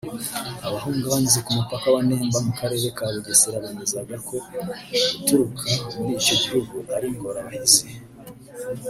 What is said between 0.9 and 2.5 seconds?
banyuze ku mupaka wa Nemba